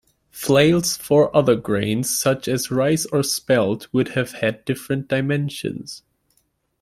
Flails 0.31 0.97
for 0.97 1.29
other 1.37 1.55
grains, 1.55 2.09
such 2.09 2.47
as 2.47 2.71
rice 2.71 3.05
or 3.11 3.21
spelt, 3.21 3.87
would 3.93 4.07
have 4.07 4.31
had 4.31 4.65
different 4.65 5.07
dimensions. 5.07 6.01